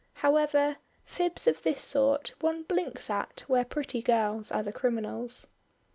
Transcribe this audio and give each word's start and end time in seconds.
However, 0.15 0.77
fibs 1.05 1.45
of 1.45 1.61
this 1.61 1.79
sort 1.83 2.33
one 2.39 2.63
blinks 2.63 3.07
at 3.07 3.41
where 3.45 3.63
pretty 3.63 4.01
girls 4.01 4.51
are 4.51 4.63
the 4.63 4.73
criminals. 4.73 5.49